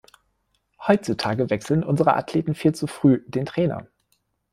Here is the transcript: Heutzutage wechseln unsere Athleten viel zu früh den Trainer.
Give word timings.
Heutzutage 0.79 1.51
wechseln 1.51 1.83
unsere 1.83 2.15
Athleten 2.15 2.55
viel 2.55 2.73
zu 2.73 2.87
früh 2.87 3.21
den 3.27 3.45
Trainer. 3.45 3.85